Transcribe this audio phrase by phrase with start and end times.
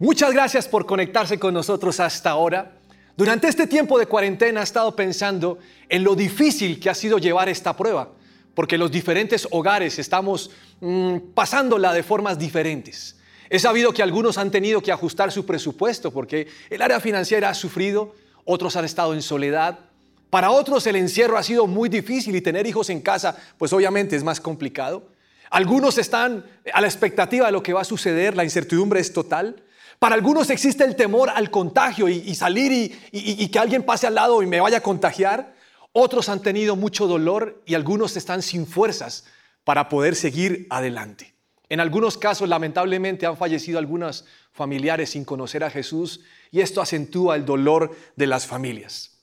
[0.00, 2.70] Muchas gracias por conectarse con nosotros hasta ahora.
[3.16, 7.48] Durante este tiempo de cuarentena he estado pensando en lo difícil que ha sido llevar
[7.48, 8.12] esta prueba,
[8.54, 13.16] porque los diferentes hogares estamos mm, pasándola de formas diferentes.
[13.50, 17.54] He sabido que algunos han tenido que ajustar su presupuesto porque el área financiera ha
[17.54, 19.80] sufrido, otros han estado en soledad.
[20.30, 24.14] Para otros el encierro ha sido muy difícil y tener hijos en casa, pues obviamente
[24.14, 25.08] es más complicado.
[25.50, 29.64] Algunos están a la expectativa de lo que va a suceder, la incertidumbre es total.
[29.98, 34.42] Para algunos existe el temor al contagio y, salir y, que alguien pase al lado
[34.42, 35.54] y me vaya a contagiar.
[35.92, 39.24] Otros han tenido mucho dolor y algunos están sin fuerzas
[39.64, 41.34] para poder seguir adelante.
[41.68, 46.20] En algunos casos, lamentablemente, han fallecido algunos familiares sin conocer a Jesús
[46.50, 49.18] y esto acentúa el dolor de las familias.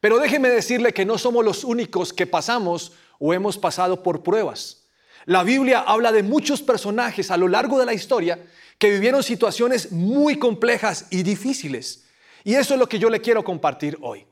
[0.00, 4.84] Pero déjeme decirle que no somos los únicos que pasamos o hemos pasado por pruebas.
[5.24, 8.38] La Biblia habla de muchos personajes a lo largo de la historia
[8.78, 12.04] que vivieron situaciones muy complejas y difíciles.
[12.44, 14.24] Y eso es lo que yo le quiero compartir hoy.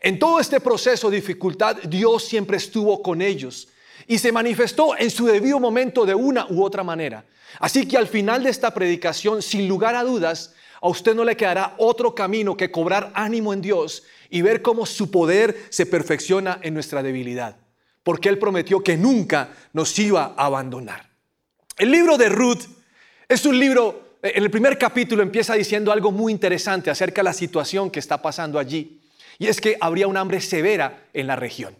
[0.00, 3.68] En todo este proceso de dificultad, Dios siempre estuvo con ellos
[4.06, 7.24] y se manifestó en su debido momento de una u otra manera.
[7.58, 11.36] Así que al final de esta predicación, sin lugar a dudas, a usted no le
[11.36, 16.58] quedará otro camino que cobrar ánimo en Dios y ver cómo su poder se perfecciona
[16.62, 17.56] en nuestra debilidad.
[18.02, 21.08] Porque Él prometió que nunca nos iba a abandonar.
[21.78, 22.64] El libro de Ruth
[23.28, 27.32] es un libro, en el primer capítulo empieza diciendo algo muy interesante acerca de la
[27.32, 29.00] situación que está pasando allí.
[29.38, 31.76] Y es que habría un hambre severa en la región.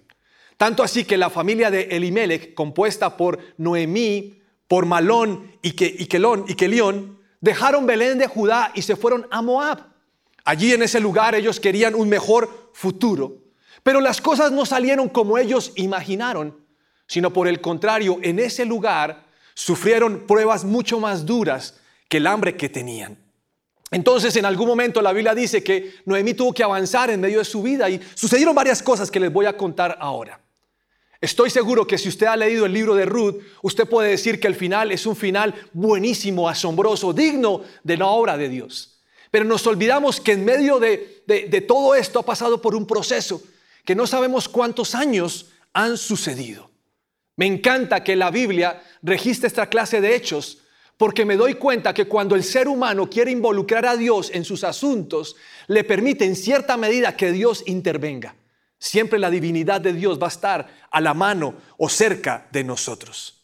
[0.56, 6.06] Tanto así que la familia de Elimelech, compuesta por Noemí, por Malón y, que, y
[6.06, 9.80] Kelón y Kelión, dejaron Belén de Judá y se fueron a Moab.
[10.44, 13.38] Allí en ese lugar ellos querían un mejor futuro.
[13.82, 16.58] Pero las cosas no salieron como ellos imaginaron,
[17.06, 19.23] sino por el contrario, en ese lugar
[19.54, 23.18] sufrieron pruebas mucho más duras que el hambre que tenían.
[23.90, 27.44] Entonces en algún momento la Biblia dice que Noemí tuvo que avanzar en medio de
[27.44, 30.40] su vida y sucedieron varias cosas que les voy a contar ahora.
[31.20, 34.48] Estoy seguro que si usted ha leído el libro de Ruth, usted puede decir que
[34.48, 39.00] el final es un final buenísimo, asombroso, digno de la obra de Dios.
[39.30, 43.40] Pero nos olvidamos que en medio de, de todo esto ha pasado por un proceso
[43.84, 46.73] que no sabemos cuántos años han sucedido.
[47.36, 50.58] Me encanta que la Biblia registre esta clase de hechos
[50.96, 54.62] porque me doy cuenta que cuando el ser humano quiere involucrar a Dios en sus
[54.62, 55.36] asuntos,
[55.66, 58.36] le permite en cierta medida que Dios intervenga.
[58.78, 63.40] Siempre la divinidad de Dios va a estar a la mano o cerca de nosotros.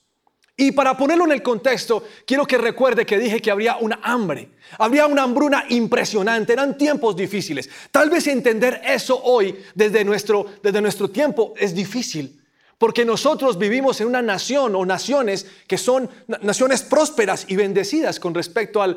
[0.56, 4.50] Y para ponerlo en el contexto, quiero que recuerde que dije que habría una hambre,
[4.78, 7.68] habría una hambruna impresionante, eran tiempos difíciles.
[7.90, 12.39] Tal vez entender eso hoy desde nuestro, desde nuestro tiempo es difícil.
[12.80, 16.08] Porque nosotros vivimos en una nación o naciones que son
[16.40, 18.96] naciones prósperas y bendecidas con respecto al,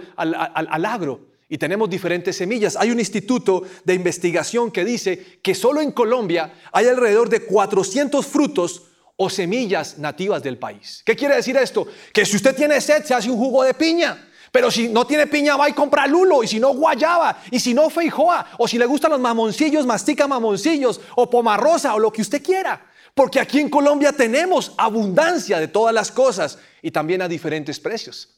[0.86, 1.20] agro.
[1.50, 2.78] Y tenemos diferentes semillas.
[2.78, 8.26] Hay un instituto de investigación que dice que solo en Colombia hay alrededor de 400
[8.26, 8.84] frutos
[9.18, 11.04] o semillas nativas del país.
[11.06, 11.86] ¿Qué quiere decir esto?
[12.14, 14.30] Que si usted tiene sed, se hace un jugo de piña.
[14.50, 16.42] Pero si no tiene piña, va y compra lulo.
[16.42, 17.38] Y si no, guayaba.
[17.52, 18.48] Y si no, feijoa.
[18.60, 21.02] O si le gustan los mamoncillos, mastica mamoncillos.
[21.18, 21.94] O pomarrosa.
[21.96, 22.93] O lo que usted quiera.
[23.14, 28.30] Porque aquí en Colombia tenemos abundancia de todas las cosas y también a diferentes precios.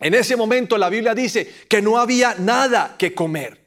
[0.00, 3.62] En ese momento la Biblia dice que no había nada que comer.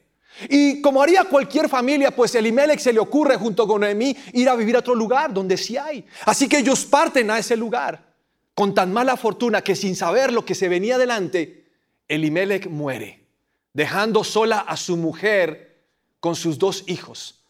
[0.48, 4.54] Y como haría cualquier familia, pues Elimelech se le ocurre junto con Noemí ir a
[4.54, 6.04] vivir a otro lugar donde sí hay.
[6.26, 8.08] Así que ellos parten a ese lugar
[8.54, 11.66] con tan mala fortuna que sin saber lo que se venía adelante,
[12.06, 13.24] Elimelech muere,
[13.72, 15.84] dejando sola a su mujer
[16.20, 17.44] con sus dos hijos.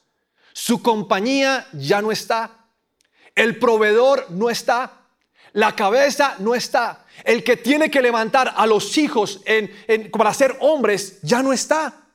[0.52, 2.57] Su compañía ya no está,
[3.38, 5.02] el proveedor no está.
[5.52, 7.06] La cabeza no está.
[7.24, 9.40] El que tiene que levantar a los hijos
[10.12, 12.08] para ser hombres ya no está.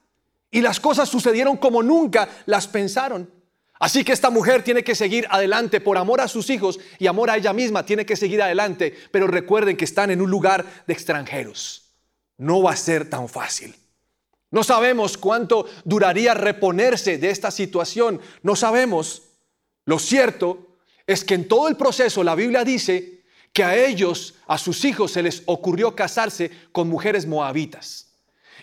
[0.51, 3.31] Y las cosas sucedieron como nunca las pensaron.
[3.79, 7.29] Así que esta mujer tiene que seguir adelante por amor a sus hijos y amor
[7.29, 7.85] a ella misma.
[7.85, 8.93] Tiene que seguir adelante.
[9.11, 11.95] Pero recuerden que están en un lugar de extranjeros.
[12.37, 13.73] No va a ser tan fácil.
[14.51, 18.19] No sabemos cuánto duraría reponerse de esta situación.
[18.41, 19.23] No sabemos.
[19.85, 20.72] Lo cierto
[21.05, 25.11] es que en todo el proceso la Biblia dice que a ellos, a sus hijos,
[25.11, 28.07] se les ocurrió casarse con mujeres moabitas.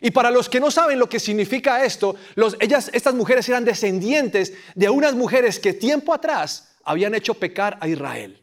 [0.01, 2.17] Y para los que no saben lo que significa esto,
[2.59, 7.89] ellas, estas mujeres eran descendientes de unas mujeres que tiempo atrás habían hecho pecar a
[7.89, 8.43] Israel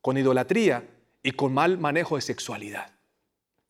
[0.00, 0.88] con idolatría
[1.22, 2.92] y con mal manejo de sexualidad.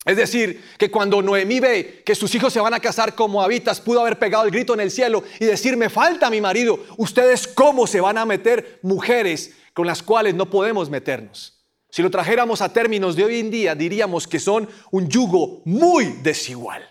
[0.03, 3.79] Es decir, que cuando Noemí ve que sus hijos se van a casar como habitas,
[3.79, 7.47] pudo haber pegado el grito en el cielo y decir, me falta mi marido, ustedes
[7.47, 11.59] cómo se van a meter mujeres con las cuales no podemos meternos.
[11.91, 16.05] Si lo trajéramos a términos de hoy en día, diríamos que son un yugo muy
[16.23, 16.89] desigual.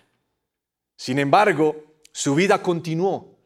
[0.94, 1.74] Sin embargo,
[2.12, 3.38] su vida continuó.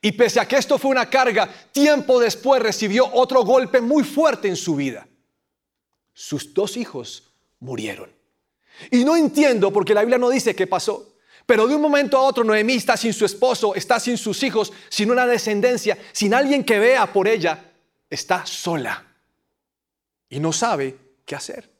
[0.00, 4.48] Y pese a que esto fue una carga, tiempo después recibió otro golpe muy fuerte
[4.48, 5.06] en su vida.
[6.12, 8.23] Sus dos hijos murieron.
[8.90, 11.14] Y no entiendo porque la Biblia no dice qué pasó.
[11.46, 14.72] Pero de un momento a otro Noemí está sin su esposo, está sin sus hijos,
[14.88, 17.72] sin una descendencia, sin alguien que vea por ella,
[18.08, 19.04] está sola
[20.34, 21.70] y no sabe qué hacer.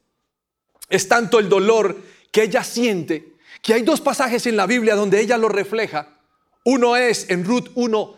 [0.87, 1.99] Es tanto el dolor
[2.31, 6.19] que ella siente que hay dos pasajes en la Biblia donde ella lo refleja.
[6.63, 8.17] Uno es en Ruth 1,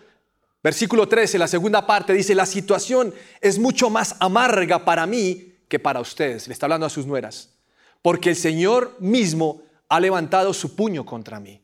[0.62, 5.80] versículo 13, la segunda parte dice, la situación es mucho más amarga para mí que
[5.80, 6.48] para ustedes.
[6.48, 7.50] Le está hablando a sus nueras.
[8.02, 11.62] Porque el Señor mismo ha levantado su puño contra mí.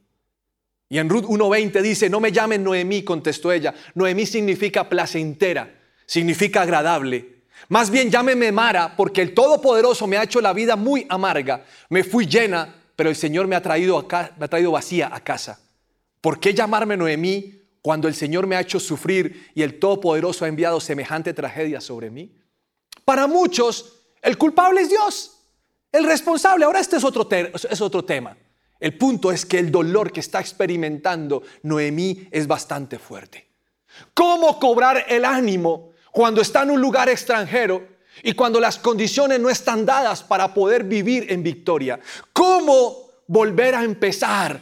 [0.89, 3.73] Y en Ruth 1.20 dice, no me llamen Noemí, contestó ella.
[3.95, 5.73] Noemí significa placentera,
[6.05, 7.43] significa agradable.
[7.69, 11.65] Más bien llámeme Mara, porque el Todopoderoso me ha hecho la vida muy amarga.
[11.89, 14.07] Me fui llena pero el Señor me ha traído,
[14.37, 15.59] me ha traído vacía a casa.
[16.21, 20.47] ¿Por qué llamarme Noemí cuando el Señor me ha hecho sufrir y el Todopoderoso ha
[20.47, 22.35] enviado semejante tragedia sobre mí?
[23.03, 25.32] Para muchos, el culpable es Dios,
[25.93, 26.65] el responsable.
[26.65, 28.35] Ahora este es otro, es otro tema.
[28.77, 33.47] El punto es que el dolor que está experimentando Noemí es bastante fuerte.
[34.13, 39.49] ¿Cómo cobrar el ánimo cuando está en un lugar extranjero y cuando las condiciones no
[39.49, 41.99] están dadas para poder vivir en victoria.
[42.31, 44.61] ¿Cómo volver a empezar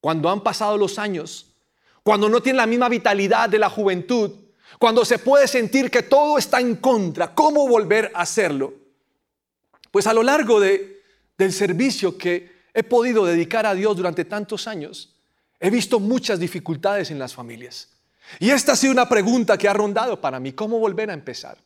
[0.00, 1.54] cuando han pasado los años?
[2.02, 4.32] Cuando no tiene la misma vitalidad de la juventud,
[4.78, 8.72] cuando se puede sentir que todo está en contra, ¿cómo volver a hacerlo?
[9.90, 11.02] Pues a lo largo de,
[11.36, 15.16] del servicio que he podido dedicar a Dios durante tantos años,
[15.58, 17.88] he visto muchas dificultades en las familias.
[18.38, 21.58] Y esta ha sido una pregunta que ha rondado para mí, ¿cómo volver a empezar?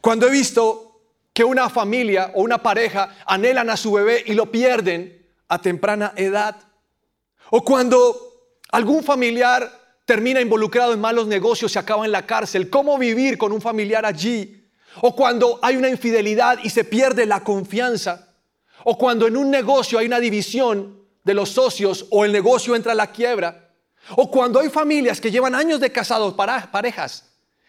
[0.00, 1.02] Cuando he visto
[1.32, 6.12] que una familia o una pareja anhelan a su bebé y lo pierden a temprana
[6.16, 6.56] edad.
[7.50, 9.70] O cuando algún familiar
[10.04, 12.70] termina involucrado en malos negocios y acaba en la cárcel.
[12.70, 14.57] ¿Cómo vivir con un familiar allí?
[15.00, 18.28] O cuando hay una infidelidad y se pierde la confianza.
[18.84, 22.92] O cuando en un negocio hay una división de los socios o el negocio entra
[22.92, 23.70] a la quiebra.
[24.16, 27.24] O cuando hay familias que llevan años de casados, parejas,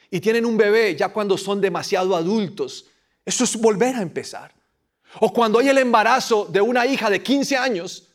[0.10, 2.86] y tienen un bebé ya cuando son demasiado adultos.
[3.26, 4.54] Eso es volver a empezar.
[5.20, 8.08] O cuando hay el embarazo de una hija de 15 años,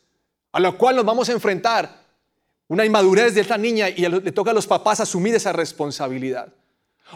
[0.51, 2.03] a la cual nos vamos a enfrentar,
[2.67, 6.51] una inmadurez de esta niña y le toca a los papás asumir esa responsabilidad.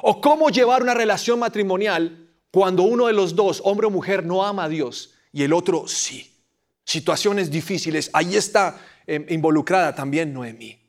[0.02, 4.46] O cómo llevar una relación matrimonial cuando uno de los dos, hombre o mujer, no
[4.46, 6.36] ama a Dios y el otro sí.
[6.84, 10.80] Situaciones difíciles, ahí está eh, involucrada también Noemí.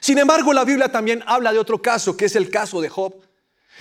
[0.00, 3.14] Sin embargo, la Biblia también habla de otro caso, que es el caso de Job.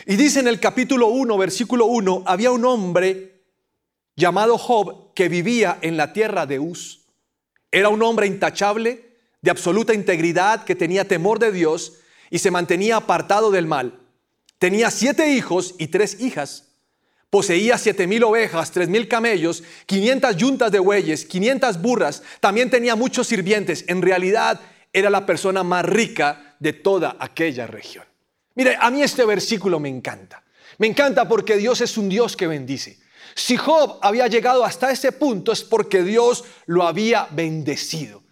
[0.05, 3.43] Y dice en el capítulo 1, versículo 1, había un hombre
[4.15, 7.01] llamado Job que vivía en la tierra de Uz.
[7.71, 11.93] Era un hombre intachable, de absoluta integridad, que tenía temor de Dios
[12.29, 13.99] y se mantenía apartado del mal.
[14.63, 16.69] Tenía siete hijos y tres hijas.
[17.29, 22.23] Poseía siete mil ovejas, tres mil camellos, quinientas yuntas de bueyes, quinientas burras.
[22.39, 23.83] También tenía muchos sirvientes.
[23.89, 24.61] En realidad
[24.93, 28.05] era la persona más rica de toda aquella región.
[28.55, 30.41] Mire, a mí este versículo me encanta.
[30.77, 32.99] Me encanta porque Dios es un Dios que bendice.
[33.35, 38.23] Si Job había llegado hasta ese punto es porque Dios lo había bendecido.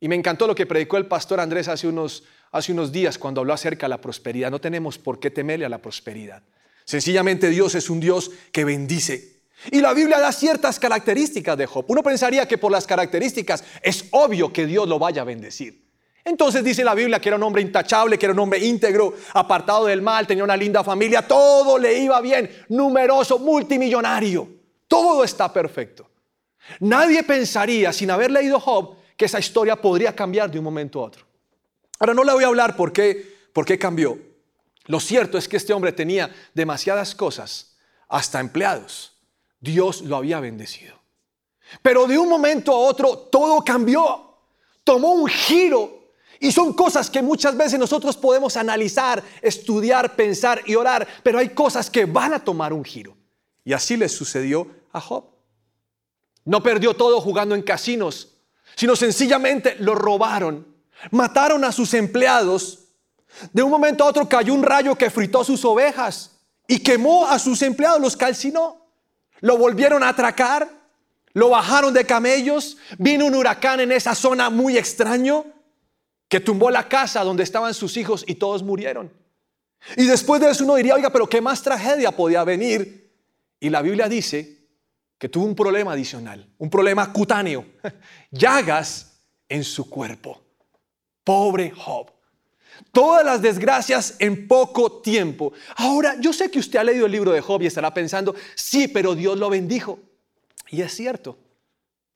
[0.00, 3.40] Y me encantó lo que predicó el pastor Andrés hace unos, hace unos días cuando
[3.40, 4.50] habló acerca de la prosperidad.
[4.50, 6.42] No tenemos por qué temerle a la prosperidad.
[6.84, 9.38] Sencillamente Dios es un Dios que bendice.
[9.70, 11.84] Y la Biblia da ciertas características de Job.
[11.88, 15.88] Uno pensaría que por las características es obvio que Dios lo vaya a bendecir.
[16.24, 19.86] Entonces dice la Biblia que era un hombre intachable, que era un hombre íntegro, apartado
[19.86, 24.48] del mal, tenía una linda familia, todo le iba bien, numeroso, multimillonario.
[24.86, 26.08] Todo está perfecto.
[26.80, 31.04] Nadie pensaría, sin haber leído Job, que esa historia podría cambiar de un momento a
[31.04, 31.27] otro.
[31.98, 34.18] Ahora no le voy a hablar por qué, por qué cambió.
[34.86, 37.76] Lo cierto es que este hombre tenía demasiadas cosas,
[38.08, 39.18] hasta empleados.
[39.60, 40.98] Dios lo había bendecido.
[41.82, 44.36] Pero de un momento a otro todo cambió.
[44.84, 50.76] Tomó un giro y son cosas que muchas veces nosotros podemos analizar, estudiar, pensar y
[50.76, 53.16] orar, pero hay cosas que van a tomar un giro.
[53.64, 55.24] Y así le sucedió a Job.
[56.44, 58.36] No perdió todo jugando en casinos,
[58.76, 60.67] sino sencillamente lo robaron,
[61.10, 62.80] mataron a sus empleados.
[63.52, 67.38] De un momento a otro cayó un rayo que fritó sus ovejas y quemó a
[67.38, 68.86] sus empleados, los calcinó.
[69.40, 70.68] Lo volvieron a atracar,
[71.32, 75.46] lo bajaron de camellos, vino un huracán en esa zona muy extraño
[76.28, 79.12] que tumbó la casa donde estaban sus hijos y todos murieron.
[79.96, 83.12] Y después de eso uno diría, oiga, pero ¿qué más tragedia podía venir?
[83.60, 84.58] Y la Biblia dice
[85.16, 87.64] que tuvo un problema adicional, un problema cutáneo,
[88.30, 90.47] llagas en su cuerpo.
[91.28, 92.10] Pobre Job.
[92.90, 95.52] Todas las desgracias en poco tiempo.
[95.76, 98.88] Ahora, yo sé que usted ha leído el libro de Job y estará pensando, sí,
[98.88, 99.98] pero Dios lo bendijo.
[100.70, 101.36] Y es cierto,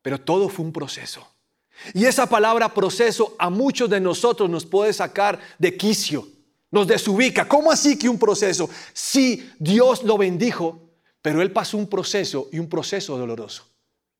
[0.00, 1.28] pero todo fue un proceso.
[1.92, 6.26] Y esa palabra proceso a muchos de nosotros nos puede sacar de quicio,
[6.70, 7.46] nos desubica.
[7.46, 8.70] ¿Cómo así que un proceso?
[8.94, 10.88] Sí, Dios lo bendijo,
[11.20, 13.68] pero él pasó un proceso y un proceso doloroso.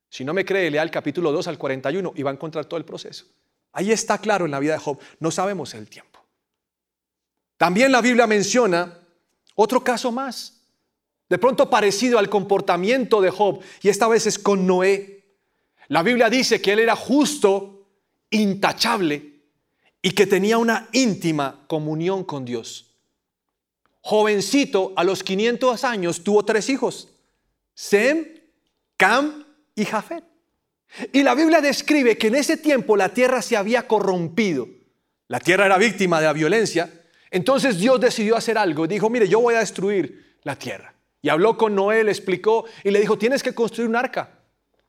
[0.07, 2.77] Si no me cree, lea el capítulo 2 al 41 y va a encontrar todo
[2.77, 3.25] el proceso.
[3.73, 6.19] Ahí está claro en la vida de Job, no sabemos el tiempo.
[7.57, 8.99] También la Biblia menciona
[9.55, 10.61] otro caso más,
[11.27, 15.23] de pronto parecido al comportamiento de Job, y esta vez es con Noé.
[15.87, 17.87] La Biblia dice que él era justo,
[18.29, 19.33] intachable,
[20.01, 22.91] y que tenía una íntima comunión con Dios.
[24.01, 27.07] Jovencito, a los 500 años, tuvo tres hijos,
[27.73, 28.25] Sem,
[28.97, 30.32] Cam y Jafet.
[31.11, 34.67] Y la Biblia describe que en ese tiempo la tierra se había corrompido.
[35.27, 37.01] La tierra era víctima de la violencia.
[37.31, 38.85] Entonces Dios decidió hacer algo.
[38.85, 40.93] Dijo, mire, yo voy a destruir la tierra.
[41.21, 44.39] Y habló con Noé, le explicó y le dijo, tienes que construir un arca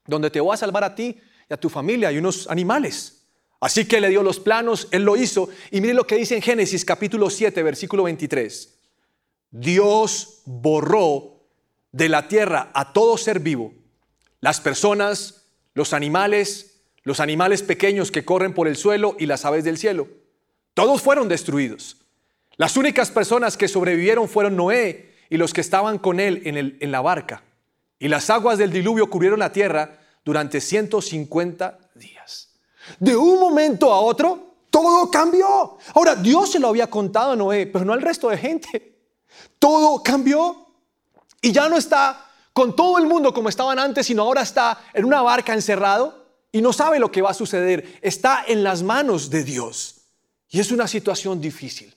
[0.06, 1.16] donde te voy a salvar a ti
[1.48, 3.22] y a tu familia y unos animales.
[3.60, 5.48] Así que le dio los planos, él lo hizo.
[5.70, 8.78] Y mire lo que dice en Génesis capítulo 7, versículo 23.
[9.50, 11.46] Dios borró
[11.92, 13.72] de la tierra a todo ser vivo,
[14.40, 15.43] las personas,
[15.74, 20.08] los animales, los animales pequeños que corren por el suelo y las aves del cielo.
[20.72, 21.98] Todos fueron destruidos.
[22.56, 26.92] Las únicas personas que sobrevivieron fueron Noé y los que estaban con él en, en
[26.92, 27.42] la barca.
[27.98, 32.54] Y las aguas del diluvio cubrieron la tierra durante 150 días.
[32.98, 35.78] De un momento a otro, todo cambió.
[35.94, 38.98] Ahora, Dios se lo había contado a Noé, pero no al resto de gente.
[39.58, 40.66] Todo cambió
[41.40, 45.04] y ya no está con todo el mundo como estaban antes, sino ahora está en
[45.04, 47.98] una barca encerrado y no sabe lo que va a suceder.
[48.00, 50.02] Está en las manos de Dios.
[50.48, 51.92] Y es una situación difícil.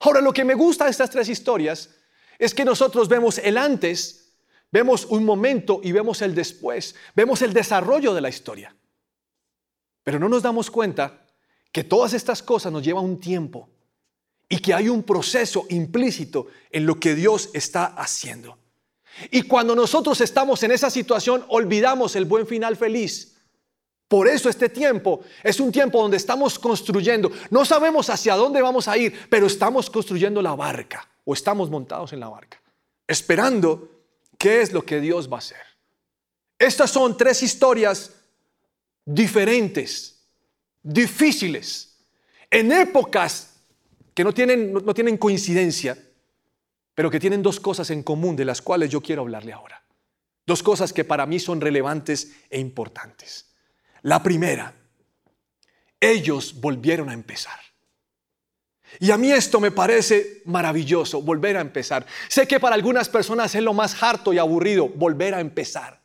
[0.00, 1.90] Ahora, lo que me gusta de estas tres historias
[2.36, 4.32] es que nosotros vemos el antes,
[4.72, 8.74] vemos un momento y vemos el después, vemos el desarrollo de la historia.
[10.02, 11.24] Pero no nos damos cuenta
[11.70, 13.68] que todas estas cosas nos llevan un tiempo
[14.48, 18.58] y que hay un proceso implícito en lo que Dios está haciendo.
[19.30, 23.36] Y cuando nosotros estamos en esa situación, olvidamos el buen final feliz
[24.08, 27.30] por eso este tiempo es un tiempo donde estamos construyendo.
[27.50, 32.12] No sabemos hacia dónde vamos a ir, pero estamos construyendo la barca o estamos montados
[32.12, 32.62] en la barca,
[33.08, 34.04] esperando
[34.38, 35.58] qué es lo que Dios va a hacer.
[36.58, 38.12] Estas son tres historias
[39.04, 40.24] diferentes,
[40.82, 41.98] difíciles,
[42.48, 43.54] en épocas
[44.14, 45.98] que no tienen, no tienen coincidencia,
[46.96, 49.82] pero que tienen dos cosas en común de las cuales yo quiero hablarle ahora.
[50.46, 53.54] Dos cosas que para mí son relevantes e importantes.
[54.00, 54.74] La primera,
[56.00, 57.60] ellos volvieron a empezar.
[58.98, 62.06] Y a mí esto me parece maravilloso, volver a empezar.
[62.28, 66.00] Sé que para algunas personas es lo más harto y aburrido, volver a empezar.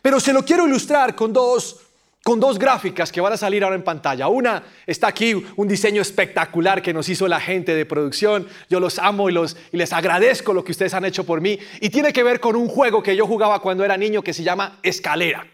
[0.00, 1.80] Pero se lo quiero ilustrar con dos,
[2.22, 4.28] con dos gráficas que van a salir ahora en pantalla.
[4.28, 8.46] Una está aquí, un diseño espectacular que nos hizo la gente de producción.
[8.68, 11.58] Yo los amo y, los, y les agradezco lo que ustedes han hecho por mí.
[11.80, 14.42] Y tiene que ver con un juego que yo jugaba cuando era niño que se
[14.42, 15.46] llama Escalera.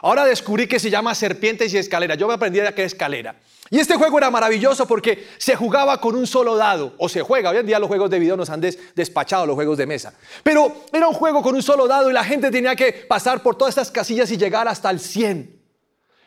[0.00, 2.16] Ahora descubrí que se llama serpientes y escalera.
[2.16, 3.36] Yo me aprendí a que escalera.
[3.70, 7.50] Y este juego era maravilloso porque se jugaba con un solo dado, o se juega.
[7.50, 10.12] Hoy en día los juegos de video nos han despachado los juegos de mesa.
[10.42, 13.56] Pero era un juego con un solo dado y la gente tenía que pasar por
[13.56, 15.61] todas estas casillas y llegar hasta el 100.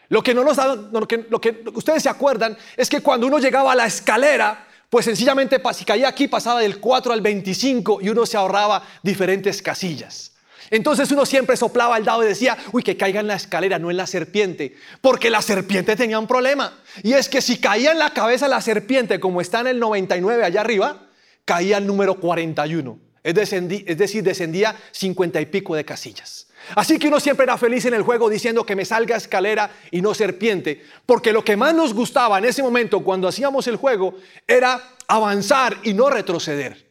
[0.10, 0.58] Lo que, no nos,
[0.92, 4.68] lo que, lo que ustedes se acuerdan es que cuando uno llegaba a la escalera,
[4.90, 9.62] pues sencillamente si caía aquí pasaba del 4 al 25 y uno se ahorraba diferentes
[9.62, 10.32] casillas.
[10.72, 13.92] Entonces uno siempre soplaba el dado y decía, uy, que caiga en la escalera, no
[13.92, 16.74] en la serpiente, porque la serpiente tenía un problema.
[17.04, 20.44] Y es que si caía en la cabeza la serpiente, como está en el 99
[20.44, 21.08] allá arriba,
[21.46, 23.00] caía el número 41.
[23.24, 26.48] Es, decir, descendía 50 y pico de casillas.
[26.76, 30.02] Así que uno siempre era feliz en el juego diciendo que me salga escalera y
[30.02, 34.16] no serpiente, porque lo que más nos gustaba en ese momento cuando hacíamos el juego
[34.48, 36.86] era avanzar y no retroceder.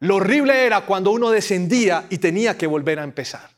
[0.00, 3.50] Lo horrible era cuando uno descendía y tenía que volver a empezar.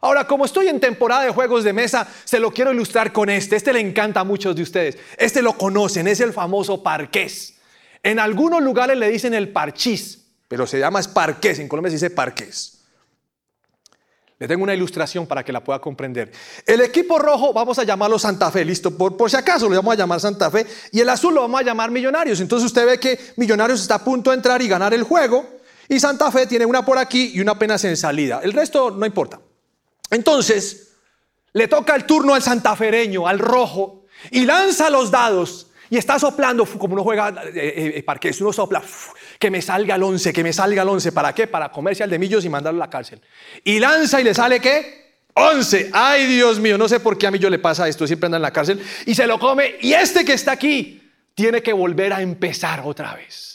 [0.00, 3.56] Ahora, como estoy en temporada de juegos de mesa, se lo quiero ilustrar con este.
[3.56, 4.98] Este le encanta a muchos de ustedes.
[5.16, 7.54] Este lo conocen, es el famoso parqués.
[8.02, 11.60] En algunos lugares le dicen el parchís, pero se llama es parqués.
[11.60, 12.81] En Colombia se dice parqués.
[14.42, 16.32] Le tengo una ilustración para que la pueda comprender.
[16.66, 19.94] El equipo rojo vamos a llamarlo Santa Fe, listo, por, por, si acaso lo vamos
[19.94, 22.40] a llamar Santa Fe, y el azul lo vamos a llamar Millonarios.
[22.40, 25.48] Entonces usted ve que Millonarios está a punto de entrar y ganar el juego,
[25.88, 28.40] y Santa Fe tiene una por aquí y una apenas en salida.
[28.42, 29.38] El resto no importa.
[30.10, 30.88] Entonces,
[31.52, 36.64] le toca el turno al santafereño, al rojo, y lanza los dados y está soplando
[36.64, 38.82] como uno juega eh, eh, eh uno sopla
[39.38, 41.46] que me salga el 11, que me salga el 11, ¿para qué?
[41.46, 43.20] Para comerse al de millos y mandarlo a la cárcel.
[43.62, 45.18] Y lanza y le sale qué?
[45.34, 45.90] 11.
[45.92, 48.36] Ay, Dios mío, no sé por qué a mí yo le pasa esto, siempre anda
[48.36, 52.14] en la cárcel y se lo come y este que está aquí tiene que volver
[52.14, 53.51] a empezar otra vez.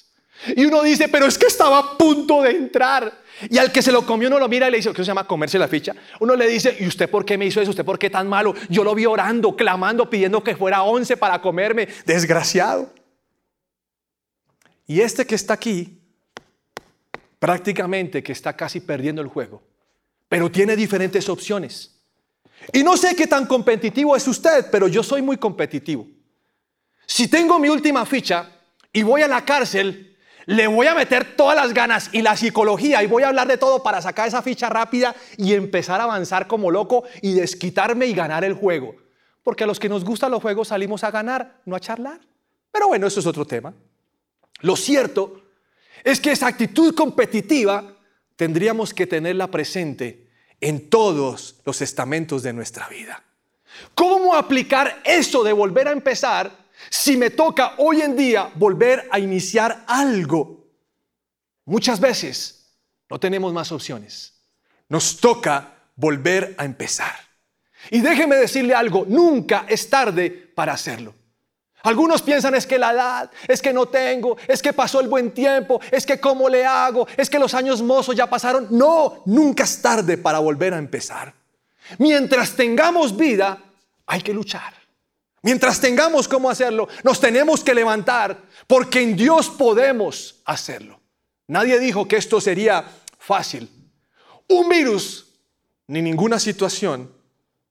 [0.56, 3.22] Y uno dice, pero es que estaba a punto de entrar.
[3.50, 5.27] Y al que se lo comió uno lo mira y le dice, ¿qué se llama
[5.27, 5.94] comerse la ficha?
[6.20, 7.72] Uno le dice, ¿y usted por qué me hizo eso?
[7.72, 8.53] ¿Usted por qué tan malo?
[8.70, 11.88] Yo lo vi orando, clamando, pidiendo que fuera once para comerme.
[12.06, 12.94] Desgraciado.
[14.88, 16.00] Y este que está aquí,
[17.39, 19.62] prácticamente que está casi perdiendo el juego,
[20.29, 22.00] pero tiene diferentes opciones.
[22.74, 26.08] Y no sé qué tan competitivo es usted, pero yo soy muy competitivo.
[27.06, 28.50] Si tengo mi última ficha
[28.91, 30.06] y voy a la cárcel,
[30.48, 33.58] le voy a meter todas las ganas y la psicología y voy a hablar de
[33.58, 38.13] todo para sacar esa ficha rápida y empezar a avanzar como loco y desquitarme y
[38.13, 38.96] ganar el juego.
[39.44, 42.22] Porque a los que nos gustan los juegos salimos a ganar, no a charlar.
[42.72, 43.74] Pero bueno, eso es otro tema.
[44.62, 45.42] Lo cierto
[46.01, 47.98] es que esa actitud competitiva
[48.38, 50.30] tendríamos que tenerla presente
[50.62, 53.22] en todos los estamentos de nuestra vida.
[53.94, 59.20] ¿Cómo aplicar eso de volver a empezar si me toca hoy en día volver a
[59.20, 60.65] iniciar algo,
[61.65, 62.58] muchas veces
[63.10, 64.34] no tenemos más opciones.
[64.89, 67.15] Nos toca volver a empezar.
[67.91, 71.13] Y déjeme decirle algo, nunca es tarde para hacerlo.
[71.84, 75.32] Algunos piensan es que la edad, es que no tengo, es que pasó el buen
[75.32, 78.67] tiempo, es que cómo le hago, es que los años mozos ya pasaron.
[78.72, 81.34] No, nunca es tarde para volver a empezar.
[81.98, 83.60] Mientras tengamos vida,
[84.06, 84.74] hay que luchar.
[85.41, 91.00] Mientras tengamos cómo hacerlo, nos tenemos que levantar porque en Dios podemos hacerlo.
[91.48, 92.86] Nadie dijo que esto sería
[93.20, 93.70] fácil.
[94.48, 95.34] Un virus
[95.88, 97.12] ni ninguna situación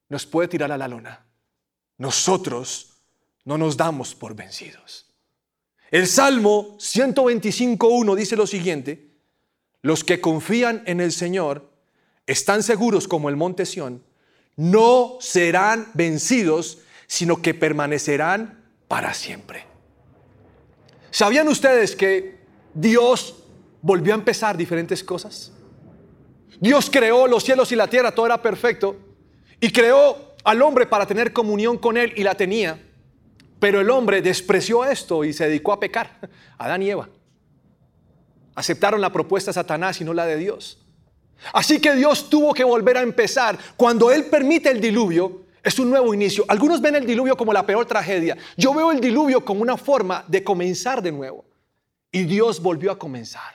[0.09, 1.25] nos puede tirar a la lona.
[1.97, 2.93] Nosotros
[3.45, 5.05] no nos damos por vencidos.
[5.91, 9.07] El Salmo 125.1 dice lo siguiente,
[9.81, 11.71] los que confían en el Señor
[12.25, 14.03] están seguros como el monte Sión,
[14.57, 19.65] no serán vencidos sino que permanecerán para siempre.
[21.09, 22.37] ¿Sabían ustedes que
[22.73, 23.43] Dios
[23.81, 25.51] volvió a empezar diferentes cosas?
[26.59, 28.97] Dios creó los cielos y la tierra, todo era perfecto,
[29.59, 32.79] y creó al hombre para tener comunión con él y la tenía.
[33.59, 36.19] Pero el hombre despreció esto y se dedicó a pecar.
[36.57, 37.09] Adán y Eva.
[38.53, 40.83] Aceptaron la propuesta de Satanás y no la de Dios.
[41.53, 43.57] Así que Dios tuvo que volver a empezar.
[43.75, 46.45] Cuando Él permite el diluvio, es un nuevo inicio.
[46.47, 48.37] Algunos ven el diluvio como la peor tragedia.
[48.55, 51.43] Yo veo el diluvio como una forma de comenzar de nuevo.
[52.09, 53.53] Y Dios volvió a comenzar.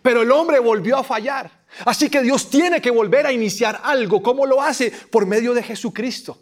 [0.00, 1.50] Pero el hombre volvió a fallar.
[1.84, 4.22] Así que Dios tiene que volver a iniciar algo.
[4.22, 4.92] ¿Cómo lo hace?
[5.10, 6.38] Por medio de Jesucristo.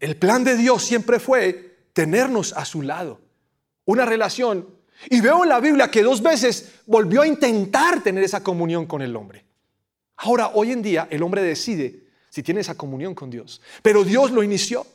[0.00, 3.20] El plan de Dios siempre fue tenernos a su lado.
[3.84, 4.68] Una relación.
[5.08, 9.02] Y veo en la Biblia que dos veces volvió a intentar tener esa comunión con
[9.02, 9.44] el hombre.
[10.16, 12.07] Ahora, hoy en día, el hombre decide
[12.38, 13.60] si tiene esa comunión con Dios.
[13.82, 14.86] Pero Dios lo inició.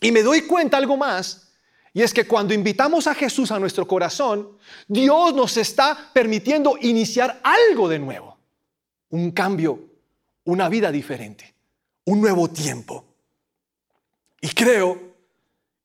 [0.00, 1.48] Y me doy cuenta algo más,
[1.92, 7.40] y es que cuando invitamos a Jesús a nuestro corazón, Dios nos está permitiendo iniciar
[7.42, 8.38] algo de nuevo.
[9.10, 9.86] Un cambio,
[10.44, 11.52] una vida diferente,
[12.04, 13.04] un nuevo tiempo.
[14.40, 15.00] Y creo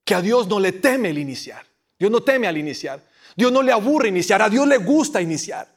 [0.06, 1.66] que a Dios no le teme el iniciar.
[1.98, 3.04] Dios no teme al iniciar.
[3.36, 4.44] Dios no le aburre iniciar.
[4.44, 5.74] A Dios le gusta iniciar.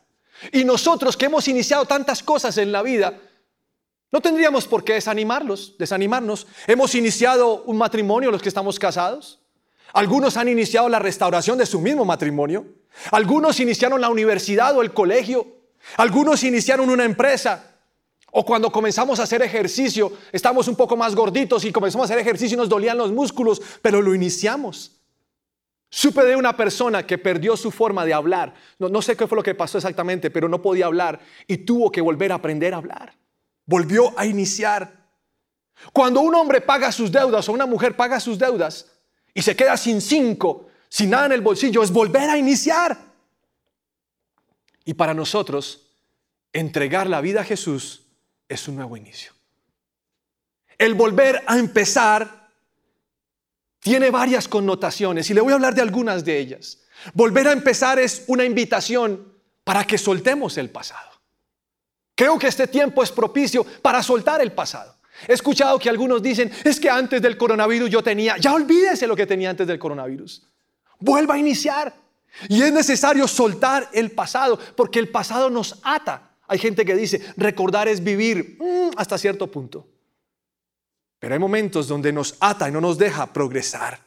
[0.53, 3.19] Y nosotros que hemos iniciado tantas cosas en la vida,
[4.13, 6.47] no tendríamos por qué desanimarlos, desanimarnos.
[6.67, 9.41] Hemos iniciado un matrimonio los que estamos casados.
[9.93, 12.67] Algunos han iniciado la restauración de su mismo matrimonio.
[13.11, 15.47] Algunos iniciaron la universidad o el colegio.
[15.97, 17.73] Algunos iniciaron una empresa.
[18.31, 22.21] O cuando comenzamos a hacer ejercicio, estamos un poco más gorditos y comenzamos a hacer
[22.21, 24.93] ejercicio y nos dolían los músculos, pero lo iniciamos.
[25.89, 28.55] Supe de una persona que perdió su forma de hablar.
[28.79, 31.91] No, no sé qué fue lo que pasó exactamente, pero no podía hablar y tuvo
[31.91, 33.15] que volver a aprender a hablar
[33.67, 35.05] volvió a iniciar.
[35.93, 38.87] Cuando un hombre paga sus deudas o una mujer paga sus deudas
[39.35, 42.97] y se queda sin cinco, sin nada en el bolsillo, es volver a iniciar.
[44.85, 45.91] Y para nosotros,
[46.53, 48.05] entregar la vida a Jesús
[48.49, 49.33] es un nuevo inicio.
[50.79, 52.51] El volver a empezar
[53.81, 56.83] tiene varias connotaciones y le voy a hablar de algunas de ellas.
[57.15, 61.16] Volver a empezar es una invitación para que soltemos el pasado.
[62.17, 64.97] Creo que este tiempo es propicio para soltar el pasado.
[65.29, 69.15] He escuchado que algunos dicen, es que antes del coronavirus yo tenía, ya olvídese lo
[69.15, 70.43] que tenía antes del coronavirus.
[70.99, 71.95] Vuelva a iniciar.
[72.49, 76.33] Y es necesario soltar el pasado, porque el pasado nos ata.
[76.49, 79.87] Hay gente que dice, recordar es vivir mm, hasta cierto punto.
[81.19, 84.06] Pero hay momentos donde nos ata y no nos deja progresar.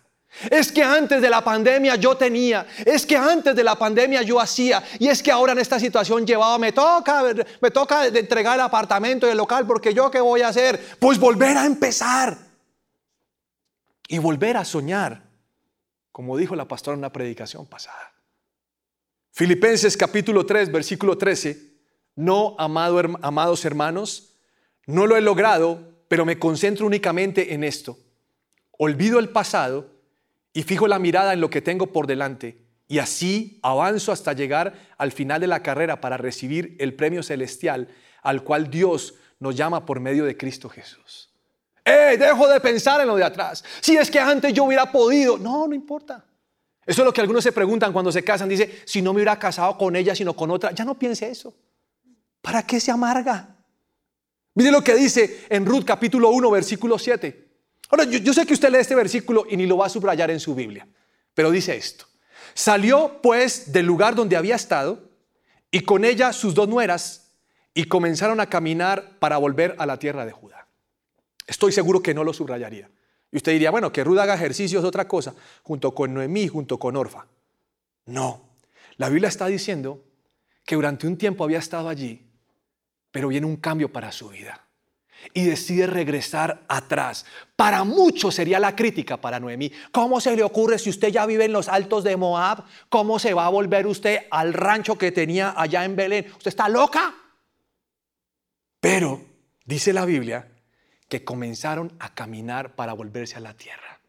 [0.49, 4.39] Es que antes de la pandemia yo tenía, es que antes de la pandemia yo
[4.39, 7.23] hacía, y es que ahora en esta situación llevaba, me toca,
[7.61, 10.97] me toca entregar el apartamento y el local, porque yo qué voy a hacer?
[10.99, 12.37] Pues volver a empezar
[14.07, 15.23] y volver a soñar,
[16.11, 18.13] como dijo la pastora en una predicación pasada.
[19.31, 21.69] Filipenses capítulo 3, versículo 13,
[22.15, 24.35] no, amado, amados hermanos,
[24.85, 27.97] no lo he logrado, pero me concentro únicamente en esto.
[28.77, 29.98] Olvido el pasado
[30.53, 34.73] y fijo la mirada en lo que tengo por delante y así avanzo hasta llegar
[34.97, 37.87] al final de la carrera para recibir el premio celestial
[38.23, 41.29] al cual Dios nos llama por medio de Cristo Jesús.
[41.85, 42.17] ¡Eh!
[42.17, 43.63] Dejo de pensar en lo de atrás.
[43.79, 45.37] Si es que antes yo hubiera podido.
[45.37, 46.25] No, no importa.
[46.83, 48.49] Eso es lo que algunos se preguntan cuando se casan.
[48.49, 50.71] Dice, si no me hubiera casado con ella, sino con otra.
[50.71, 51.55] Ya no piense eso.
[52.41, 53.55] ¿Para qué se amarga?
[54.55, 57.48] Mire lo que dice en Ruth capítulo 1, versículo 7.
[57.89, 60.39] Ahora, yo, sé que usted lee este versículo y ni lo va a subrayar en
[60.39, 60.87] su Biblia,
[61.33, 62.05] pero dice esto.
[62.53, 65.09] Salió pues del lugar donde había estado
[65.71, 67.31] y con ella sus dos nueras
[67.73, 70.67] y comenzaron a caminar para volver a la tierra de Judá.
[71.47, 72.89] Estoy seguro que no lo subrayaría.
[73.31, 76.77] Y usted diría, bueno, que Ruth haga ejercicio es otra cosa, junto con Noemí, junto
[76.77, 77.25] con Orfa.
[78.05, 78.49] No,
[78.97, 80.03] la Biblia está diciendo
[80.63, 82.27] que durante un tiempo había estado allí,
[83.11, 84.68] pero viene un cambio para su vida
[85.33, 87.25] y decide regresar atrás.
[87.55, 89.71] Para muchos sería la crítica para Noemí.
[89.91, 92.63] ¿Cómo se le ocurre si usted ya vive en los altos de Moab?
[92.89, 96.25] ¿Cómo se va a volver usted al rancho que tenía allá en Belén?
[96.31, 97.13] ¿Usted está loca?
[98.79, 99.21] Pero
[99.65, 100.47] dice la Biblia
[101.07, 103.99] que comenzaron a caminar para volverse a la tierra.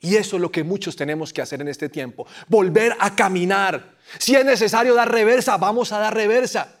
[0.00, 2.26] Y eso es lo que muchos tenemos que hacer en este tiempo.
[2.48, 3.96] Volver a caminar.
[4.18, 6.80] Si es necesario dar reversa, vamos a dar reversa.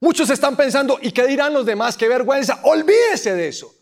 [0.00, 1.96] Muchos están pensando, ¿y qué dirán los demás?
[1.96, 2.60] ¡Qué vergüenza!
[2.62, 3.74] Olvídese de eso.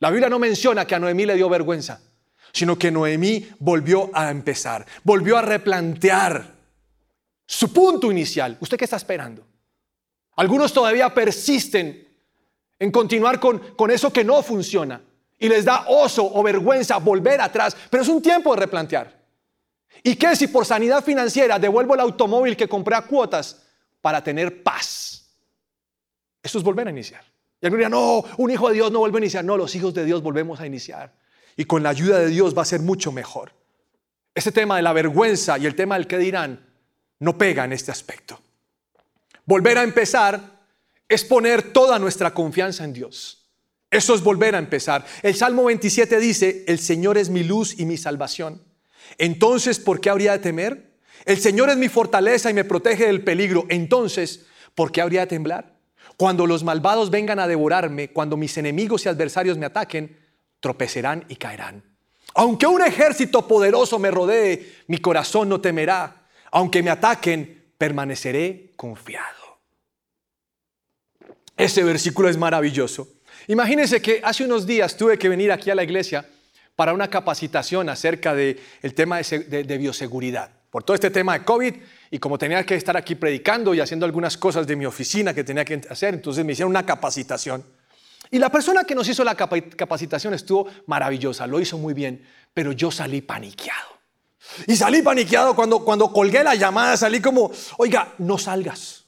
[0.00, 2.00] La Biblia no menciona que a Noemí le dio vergüenza,
[2.52, 6.54] sino que Noemí volvió a empezar, volvió a replantear
[7.46, 8.56] su punto inicial.
[8.60, 9.46] ¿Usted qué está esperando?
[10.36, 12.08] Algunos todavía persisten
[12.78, 15.00] en continuar con, con eso que no funciona
[15.38, 19.24] y les da oso o vergüenza volver atrás, pero es un tiempo de replantear.
[20.02, 23.62] ¿Y qué si por sanidad financiera devuelvo el automóvil que compré a cuotas
[24.00, 25.23] para tener paz?
[26.44, 27.24] Eso es volver a iniciar.
[27.60, 29.44] Y algunos dirán, no, un hijo de Dios no vuelve a iniciar.
[29.44, 31.14] No, los hijos de Dios volvemos a iniciar.
[31.56, 33.52] Y con la ayuda de Dios va a ser mucho mejor.
[34.34, 36.60] Este tema de la vergüenza y el tema del que dirán
[37.20, 38.38] no pega en este aspecto.
[39.46, 40.66] Volver a empezar
[41.08, 43.48] es poner toda nuestra confianza en Dios.
[43.90, 45.06] Eso es volver a empezar.
[45.22, 48.62] El Salmo 27 dice, el Señor es mi luz y mi salvación.
[49.16, 50.98] Entonces, ¿por qué habría de temer?
[51.24, 53.64] El Señor es mi fortaleza y me protege del peligro.
[53.70, 55.73] Entonces, ¿por qué habría de temblar?
[56.16, 60.16] Cuando los malvados vengan a devorarme, cuando mis enemigos y adversarios me ataquen,
[60.60, 61.82] tropecerán y caerán.
[62.34, 66.26] Aunque un ejército poderoso me rodee, mi corazón no temerá.
[66.50, 69.58] Aunque me ataquen, permaneceré confiado.
[71.56, 73.08] Ese versículo es maravilloso.
[73.46, 76.28] Imagínense que hace unos días tuve que venir aquí a la iglesia
[76.74, 78.58] para una capacitación acerca del
[78.94, 80.50] tema de bioseguridad.
[80.70, 81.74] Por todo este tema de COVID,
[82.14, 85.42] y como tenía que estar aquí predicando y haciendo algunas cosas de mi oficina que
[85.42, 87.64] tenía que hacer, entonces me hicieron una capacitación.
[88.30, 92.24] Y la persona que nos hizo la capacitación estuvo maravillosa, lo hizo muy bien,
[92.54, 93.98] pero yo salí paniqueado.
[94.68, 99.06] Y salí paniqueado cuando, cuando colgué la llamada, salí como, oiga, no salgas.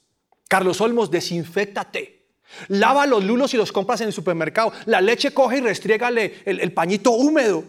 [0.49, 2.27] Carlos Olmos, desinfectate.
[2.67, 4.73] Lava los lulos y los compras en el supermercado.
[4.87, 7.63] La leche coge y restriégale el, el pañito húmedo.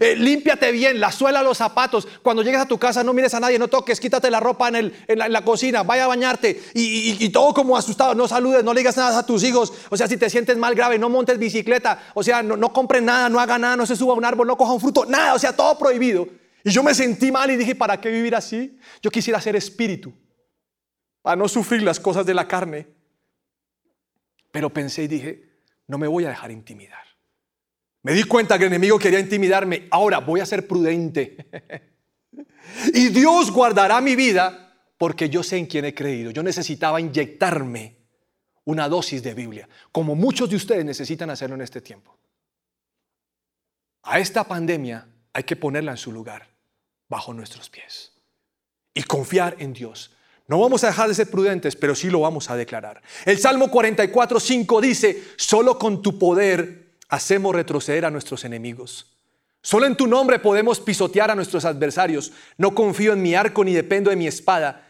[0.00, 2.06] Eh, límpiate bien, la suela los zapatos.
[2.22, 4.92] Cuando llegues a tu casa no mires a nadie, no toques, quítate la ropa en,
[5.08, 9.18] la, cocina, vaya a bañarte y, todo como asustado, no saludes, no le digas nada
[9.18, 9.72] a tus hijos.
[9.90, 13.00] O sea, si te sientes mal grave, no montes bicicleta, o sea, no, no compre
[13.00, 15.34] nada, no haga nada, no se suba a un árbol, no coja un fruto, nada,
[15.34, 16.28] o sea, todo prohibido.
[16.64, 18.78] Y yo me sentí mal y dije, ¿para qué vivir así?
[19.02, 20.12] Yo quisiera ser espíritu,
[21.20, 22.86] para no sufrir las cosas de la carne.
[24.52, 25.50] Pero pensé y dije,
[25.88, 27.01] no me voy a dejar intimidar.
[28.02, 29.86] Me di cuenta que el enemigo quería intimidarme.
[29.90, 31.46] Ahora voy a ser prudente.
[32.94, 36.30] y Dios guardará mi vida porque yo sé en quién he creído.
[36.30, 37.96] Yo necesitaba inyectarme
[38.64, 42.16] una dosis de Biblia, como muchos de ustedes necesitan hacerlo en este tiempo.
[44.04, 46.48] A esta pandemia hay que ponerla en su lugar,
[47.08, 48.12] bajo nuestros pies,
[48.94, 50.14] y confiar en Dios.
[50.46, 53.02] No vamos a dejar de ser prudentes, pero sí lo vamos a declarar.
[53.24, 56.81] El Salmo 44, 5 dice, solo con tu poder
[57.12, 59.18] hacemos retroceder a nuestros enemigos.
[59.60, 62.32] Solo en tu nombre podemos pisotear a nuestros adversarios.
[62.56, 64.88] No confío en mi arco ni dependo de mi espada.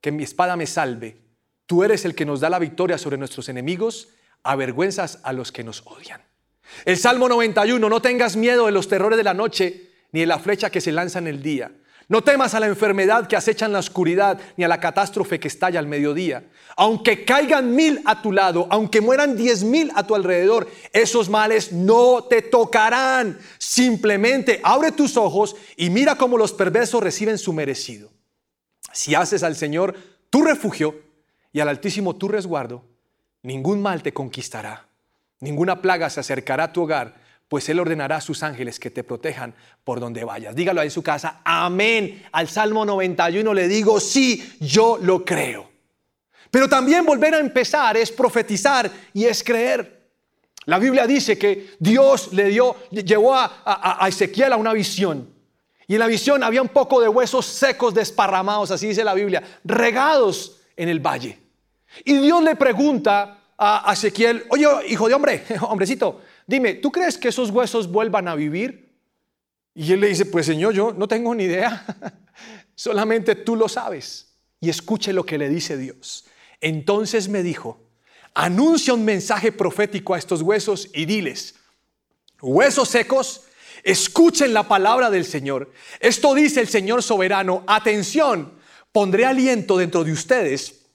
[0.00, 1.18] Que mi espada me salve.
[1.66, 4.08] Tú eres el que nos da la victoria sobre nuestros enemigos,
[4.42, 6.22] avergüenzas a los que nos odian.
[6.86, 10.38] El Salmo 91, no tengas miedo de los terrores de la noche, ni de la
[10.38, 11.70] flecha que se lanza en el día.
[12.08, 15.48] No temas a la enfermedad que acecha en la oscuridad, ni a la catástrofe que
[15.48, 16.48] estalla al mediodía.
[16.74, 21.70] Aunque caigan mil a tu lado, aunque mueran diez mil a tu alrededor, esos males
[21.70, 23.38] no te tocarán.
[23.58, 28.10] Simplemente abre tus ojos y mira cómo los perversos reciben su merecido.
[28.90, 29.94] Si haces al Señor
[30.30, 31.02] tu refugio
[31.52, 32.84] y al Altísimo tu resguardo,
[33.42, 34.88] ningún mal te conquistará,
[35.40, 39.02] ninguna plaga se acercará a tu hogar pues Él ordenará a sus ángeles que te
[39.02, 40.54] protejan por donde vayas.
[40.54, 42.22] Dígalo ahí en su casa, amén.
[42.32, 45.70] Al Salmo 91 le digo, sí, yo lo creo.
[46.50, 49.98] Pero también volver a empezar es profetizar y es creer.
[50.66, 55.32] La Biblia dice que Dios le dio, llevó a, a, a Ezequiel a una visión.
[55.86, 59.42] Y en la visión había un poco de huesos secos desparramados, así dice la Biblia,
[59.64, 61.38] regados en el valle.
[62.04, 67.28] Y Dios le pregunta a Ezequiel, oye, hijo de hombre, hombrecito, dime, ¿tú crees que
[67.28, 68.88] esos huesos vuelvan a vivir?
[69.74, 71.84] Y él le dice, pues Señor, yo no tengo ni idea,
[72.74, 74.34] solamente tú lo sabes.
[74.60, 76.24] Y escuche lo que le dice Dios.
[76.60, 77.80] Entonces me dijo,
[78.34, 81.54] anuncia un mensaje profético a estos huesos y diles,
[82.40, 83.42] huesos secos,
[83.84, 85.70] escuchen la palabra del Señor.
[86.00, 88.54] Esto dice el Señor soberano, atención,
[88.90, 90.86] pondré aliento dentro de ustedes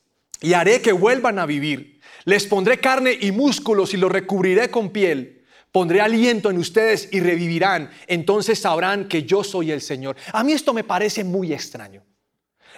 [0.42, 2.02] y haré que vuelvan a vivir.
[2.26, 5.43] Les pondré carne y músculos y los recubriré con piel
[5.74, 7.90] Pondré aliento en ustedes y revivirán.
[8.06, 10.16] Entonces sabrán que yo soy el Señor.
[10.32, 12.04] A mí esto me parece muy extraño.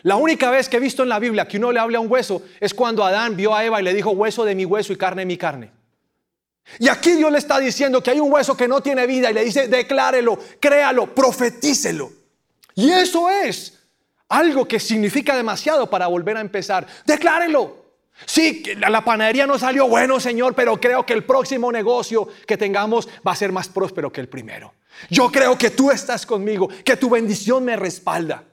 [0.04, 2.10] La única vez que he visto en la Biblia que uno le habla a un
[2.10, 4.96] hueso es cuando Adán vio a Eva y le dijo hueso de mi hueso y
[4.96, 5.72] carne de mi carne.
[6.80, 9.34] Y aquí Dios le está diciendo que hay un hueso que no tiene vida y
[9.34, 12.14] le dice declárelo, créalo, profetícelo.
[12.76, 13.78] Y eso es
[14.30, 16.88] algo que significa demasiado para volver a empezar.
[17.06, 17.85] Declárelo.
[18.26, 23.10] Sí, la panadería no salió bueno, Señor, pero creo que el próximo negocio que tengamos
[23.28, 24.74] va a ser más próspero que el primero.
[25.10, 28.46] Yo creo que tú estás conmigo, que tu bendición me respalda.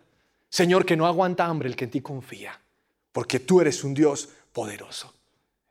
[0.48, 2.58] Señor, que no aguanta hambre el que en ti confía,
[3.12, 5.14] porque tú eres un Dios poderoso.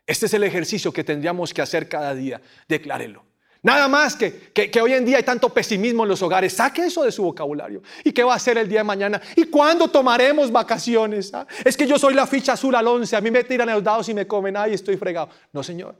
[0.07, 2.41] Este es el ejercicio que tendríamos que hacer cada día.
[2.67, 3.23] Declárelo.
[3.63, 6.53] Nada más que, que, hoy en día hay tanto pesimismo en los hogares.
[6.53, 7.83] Saque eso de su vocabulario.
[8.03, 9.21] ¿Y qué va a hacer el día de mañana?
[9.35, 11.31] ¿Y cuándo tomaremos vacaciones?
[11.33, 11.45] Ah?
[11.63, 13.15] Es que yo soy la ficha azul al 11.
[13.15, 14.57] A mí me tiran los dados y me comen.
[14.57, 15.29] Ay, estoy fregado.
[15.53, 15.95] No, Señor.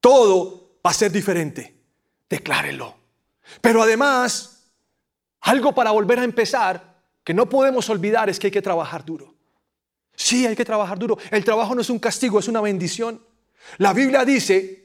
[0.00, 1.76] Todo va a ser diferente.
[2.28, 2.96] Declárelo.
[3.60, 4.64] Pero además,
[5.42, 9.32] algo para volver a empezar que no podemos olvidar es que hay que trabajar duro.
[10.16, 11.18] Sí, hay que trabajar duro.
[11.30, 13.24] El trabajo no es un castigo, es una bendición.
[13.78, 14.81] La Biblia dice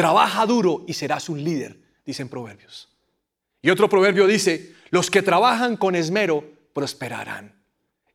[0.00, 2.88] Trabaja duro y serás un líder, dicen proverbios.
[3.60, 7.62] Y otro proverbio dice, los que trabajan con esmero prosperarán.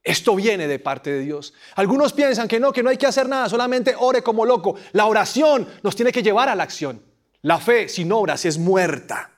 [0.01, 1.53] Esto viene de parte de Dios.
[1.75, 4.75] Algunos piensan que no, que no hay que hacer nada, solamente ore como loco.
[4.93, 7.03] La oración nos tiene que llevar a la acción.
[7.43, 9.29] La fe sin obras es muerta.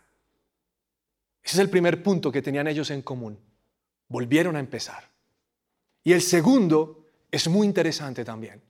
[1.44, 3.38] Ese es el primer punto que tenían ellos en común.
[4.08, 5.10] Volvieron a empezar.
[6.02, 8.62] Y el segundo es muy interesante también.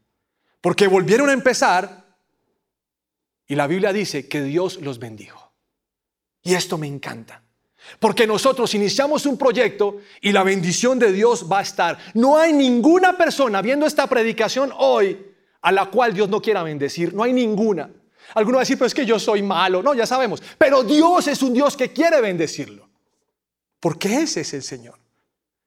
[0.62, 1.97] Porque volvieron a empezar
[3.48, 5.54] y la Biblia dice que Dios los bendijo.
[6.44, 7.44] Y esto me encanta.
[8.00, 11.98] Porque nosotros iniciamos un proyecto y la bendición de Dios va a estar.
[12.14, 15.26] No hay ninguna persona viendo esta predicación hoy
[15.62, 17.14] a la cual Dios no quiera bendecir.
[17.14, 17.90] No hay ninguna.
[18.34, 19.82] Alguno va a decir, pero es que yo soy malo.
[19.82, 20.44] No, ya sabemos.
[20.58, 22.90] Pero Dios es un Dios que quiere bendecirlo.
[23.80, 25.00] Porque ese es el Señor.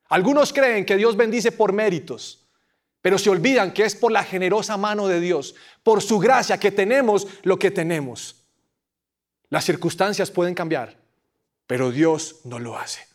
[0.09, 2.40] Algunos creen que Dios bendice por méritos.
[3.03, 6.71] Pero se olvidan que es por la generosa mano de Dios, por su gracia que
[6.71, 8.45] tenemos lo que tenemos.
[9.49, 10.97] Las circunstancias pueden cambiar,
[11.67, 13.07] pero Dios no lo hace.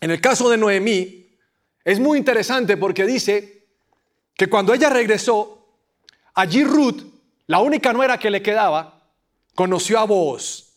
[0.00, 1.38] En el caso de Noemí,
[1.82, 3.66] es muy interesante porque dice
[4.34, 5.66] que cuando ella regresó,
[6.34, 7.02] allí Ruth,
[7.46, 9.02] la única nuera que le quedaba,
[9.54, 10.72] conoció a Boaz.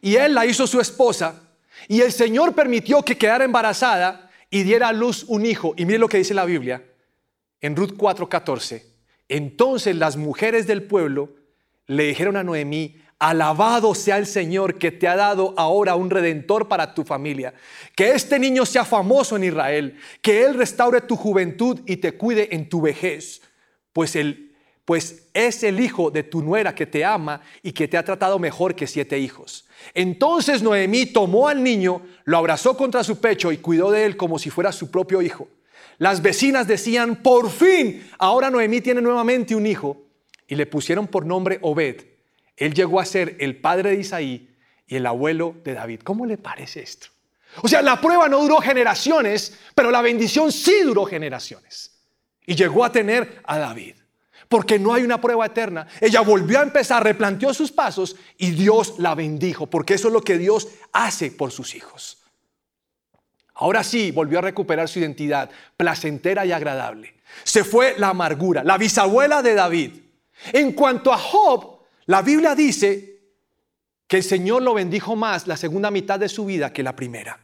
[0.00, 1.42] Y él la hizo su esposa.
[1.88, 5.74] Y el Señor permitió que quedara embarazada y diera a luz un hijo.
[5.76, 6.82] Y mire lo que dice la Biblia
[7.62, 8.82] en Ruth 4:14,
[9.28, 11.30] entonces las mujeres del pueblo
[11.86, 16.68] le dijeron a Noemí, alabado sea el Señor que te ha dado ahora un redentor
[16.68, 17.54] para tu familia,
[17.94, 22.54] que este niño sea famoso en Israel, que Él restaure tu juventud y te cuide
[22.54, 23.40] en tu vejez,
[23.92, 24.52] pues él
[24.84, 28.38] pues es el hijo de tu nuera que te ama y que te ha tratado
[28.38, 29.64] mejor que siete hijos.
[29.94, 34.38] Entonces Noemí tomó al niño, lo abrazó contra su pecho y cuidó de él como
[34.38, 35.48] si fuera su propio hijo.
[35.98, 40.02] Las vecinas decían, por fin, ahora Noemí tiene nuevamente un hijo.
[40.46, 42.02] Y le pusieron por nombre Obed.
[42.56, 44.50] Él llegó a ser el padre de Isaí
[44.86, 46.00] y el abuelo de David.
[46.04, 47.06] ¿Cómo le parece esto?
[47.62, 51.92] O sea, la prueba no duró generaciones, pero la bendición sí duró generaciones.
[52.44, 53.94] Y llegó a tener a David.
[54.52, 55.86] porque no hay una prueba eterna.
[55.98, 60.20] Ella volvió a empezar, replanteó sus pasos y Dios la bendijo, porque eso es lo
[60.20, 62.21] que Dios hace por sus hijos.
[63.62, 67.14] Ahora sí, volvió a recuperar su identidad placentera y agradable.
[67.44, 69.92] Se fue la amargura, la bisabuela de David.
[70.52, 73.20] En cuanto a Job, la Biblia dice
[74.08, 77.38] que el Señor lo bendijo más la segunda mitad de su vida que la primera.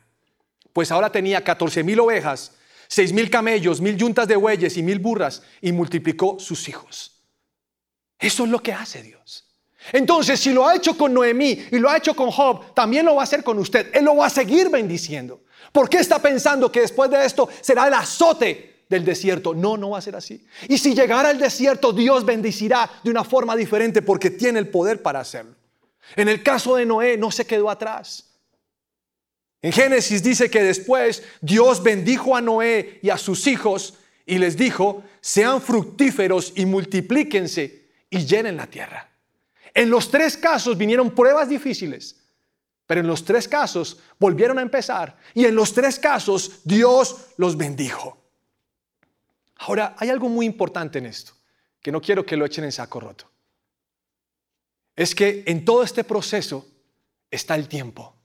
[0.73, 2.51] Pues ahora tenía 14 mil ovejas
[2.89, 7.13] seis mil camellos, mil yuntas de bueyes y mil burras, y multiplicó sus hijos.
[8.19, 9.45] Eso es lo que hace Dios.
[9.93, 13.15] Entonces, si lo ha hecho con Noemí y lo ha hecho con Job, también lo
[13.15, 13.95] va a hacer con usted.
[13.95, 15.43] Él lo va a seguir bendiciendo.
[15.79, 19.55] ¿Por qué está pensando que después de esto será el azote del desierto?
[19.55, 20.45] No, no va a ser así.
[20.67, 25.03] Y si llegara al desierto, Dios bendicirá de una forma diferente porque tiene el poder
[25.03, 25.55] para hacerlo.
[26.17, 28.25] En el caso de Noé, no se quedó atrás.
[29.63, 33.95] En Génesis dice que después Dios bendijo a Noé y a sus hijos
[34.27, 39.09] y les dijo, sean fructíferos y multiplíquense y llenen la tierra.
[39.73, 42.18] En los tres casos vinieron pruebas difíciles,
[42.89, 47.55] pero en los tres casos volvieron a empezar y en los tres casos Dios los
[47.55, 48.17] bendijo.
[49.59, 51.35] Ahora, hay algo muy importante en esto,
[51.83, 53.31] que no quiero que lo echen en saco roto.
[54.97, 56.67] Es que en todo este proceso
[57.31, 58.17] está el tiempo.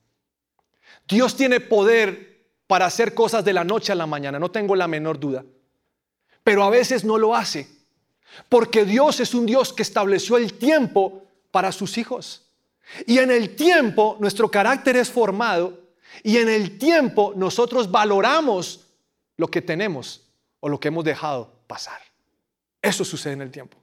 [1.06, 4.88] Dios tiene poder para hacer cosas de la noche a la mañana, no tengo la
[4.88, 5.44] menor duda.
[6.42, 7.68] Pero a veces no lo hace,
[8.48, 12.43] porque Dios es un Dios que estableció el tiempo para sus hijos.
[13.06, 15.78] Y en el tiempo nuestro carácter es formado
[16.22, 18.86] y en el tiempo nosotros valoramos
[19.36, 20.22] lo que tenemos
[20.60, 22.00] o lo que hemos dejado pasar.
[22.80, 23.78] Eso sucede en el tiempo.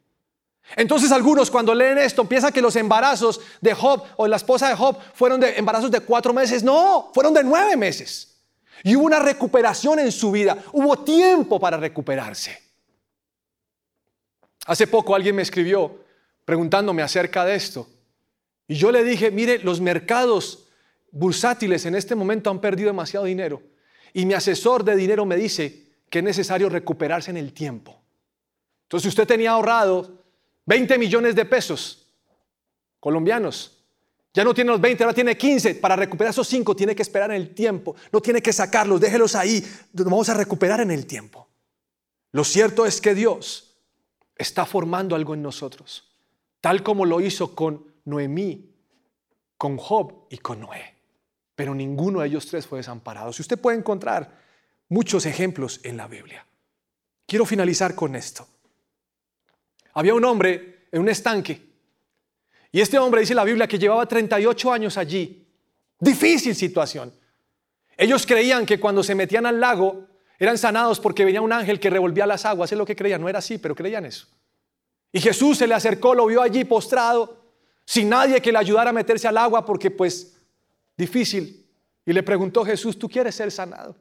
[0.75, 4.75] Entonces algunos cuando leen esto piensan que los embarazos de Job o la esposa de
[4.75, 6.63] Job fueron de embarazos de cuatro meses.
[6.63, 8.37] No, fueron de nueve meses.
[8.83, 10.57] Y hubo una recuperación en su vida.
[10.71, 12.57] Hubo tiempo para recuperarse.
[14.65, 16.03] Hace poco alguien me escribió
[16.45, 17.87] preguntándome acerca de esto.
[18.71, 20.69] Y yo le dije, mire, los mercados
[21.11, 23.61] bursátiles en este momento han perdido demasiado dinero.
[24.13, 28.01] Y mi asesor de dinero me dice que es necesario recuperarse en el tiempo.
[28.83, 30.23] Entonces, usted tenía ahorrado
[30.67, 32.13] 20 millones de pesos
[33.01, 33.83] colombianos.
[34.33, 35.75] Ya no tiene los 20, ahora tiene 15.
[35.75, 37.97] Para recuperar esos 5 tiene que esperar en el tiempo.
[38.09, 39.61] No tiene que sacarlos, déjelos ahí.
[39.91, 41.45] Nos vamos a recuperar en el tiempo.
[42.31, 43.75] Lo cierto es que Dios
[44.37, 46.09] está formando algo en nosotros,
[46.61, 48.69] tal como lo hizo con Noemí,
[49.57, 50.95] con Job y con Noé.
[51.55, 53.31] Pero ninguno de ellos tres fue desamparado.
[53.31, 54.41] Si usted puede encontrar
[54.91, 56.45] muchos ejemplos en la Biblia.
[57.25, 58.45] Quiero finalizar con esto.
[59.93, 61.61] Había un hombre en un estanque.
[62.73, 65.47] Y este hombre dice la Biblia que llevaba 38 años allí.
[65.97, 67.13] Difícil situación.
[67.95, 71.89] Ellos creían que cuando se metían al lago eran sanados porque venía un ángel que
[71.89, 72.71] revolvía las aguas.
[72.71, 73.21] Es lo que creían.
[73.21, 74.27] No era así, pero creían eso.
[75.13, 77.40] Y Jesús se le acercó, lo vio allí postrado,
[77.85, 80.37] sin nadie que le ayudara a meterse al agua porque pues
[80.97, 81.69] difícil.
[82.05, 83.95] Y le preguntó Jesús, ¿tú quieres ser sanado?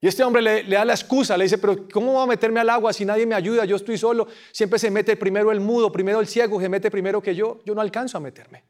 [0.00, 2.68] Y este hombre le, da la excusa, le dice, pero ¿cómo voy a meterme al
[2.70, 3.64] agua si nadie me ayuda?
[3.64, 4.26] Yo estoy solo.
[4.50, 7.60] Siempre se mete primero el mudo, primero el ciego, se mete primero que yo.
[7.64, 8.64] Yo no alcanzo a meterme.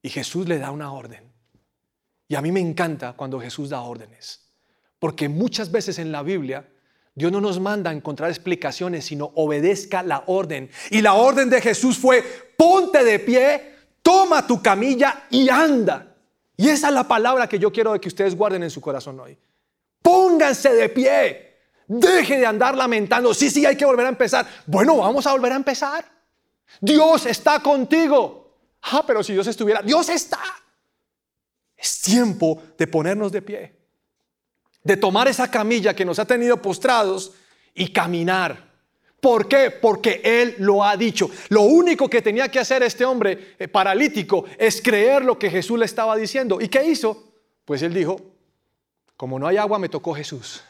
[0.00, 1.30] Y Jesús le da una orden.
[2.26, 4.50] Y a mí me encanta cuando Jesús da órdenes.
[4.98, 6.66] Porque muchas veces en la Biblia
[7.14, 10.70] Dios no nos manda a encontrar explicaciones, sino obedezca la orden.
[10.90, 12.22] Y la orden de Jesús fue,
[12.56, 16.14] ponte de pie, toma tu camilla y anda.
[16.56, 19.38] Y esa es la palabra que yo quiero que ustedes guarden en su corazón hoy.
[20.02, 21.54] Pónganse de pie.
[21.86, 23.32] Deje de andar lamentando.
[23.32, 24.46] Sí, sí, hay que volver a empezar.
[24.66, 26.04] Bueno, vamos a volver a empezar.
[26.80, 28.56] Dios está contigo.
[28.82, 30.40] Ah, pero si Dios estuviera, Dios está.
[31.76, 33.73] Es tiempo de ponernos de pie.
[34.84, 37.32] De tomar esa camilla que nos ha tenido postrados
[37.74, 38.72] y caminar.
[39.20, 39.70] ¿Por qué?
[39.70, 41.30] Porque Él lo ha dicho.
[41.48, 45.78] Lo único que tenía que hacer este hombre eh, paralítico es creer lo que Jesús
[45.78, 46.60] le estaba diciendo.
[46.60, 47.32] ¿Y qué hizo?
[47.64, 48.20] Pues Él dijo,
[49.16, 50.62] como no hay agua, me tocó Jesús.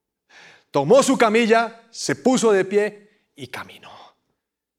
[0.70, 3.90] Tomó su camilla, se puso de pie y caminó.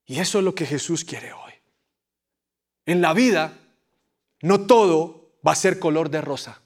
[0.05, 1.51] Y eso es lo que Jesús quiere hoy.
[2.85, 3.57] En la vida,
[4.41, 6.61] no todo va a ser color de rosa,